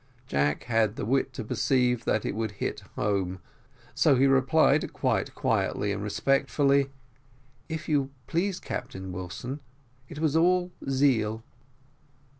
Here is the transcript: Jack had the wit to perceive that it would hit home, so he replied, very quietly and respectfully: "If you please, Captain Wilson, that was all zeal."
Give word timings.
Jack 0.25 0.63
had 0.63 0.95
the 0.95 1.05
wit 1.05 1.31
to 1.33 1.43
perceive 1.43 2.05
that 2.05 2.25
it 2.25 2.33
would 2.33 2.53
hit 2.53 2.79
home, 2.95 3.39
so 3.93 4.15
he 4.15 4.25
replied, 4.25 4.81
very 4.89 5.25
quietly 5.29 5.91
and 5.91 6.01
respectfully: 6.01 6.89
"If 7.69 7.87
you 7.87 8.09
please, 8.25 8.59
Captain 8.59 9.11
Wilson, 9.11 9.59
that 10.09 10.17
was 10.17 10.35
all 10.35 10.71
zeal." 10.89 11.43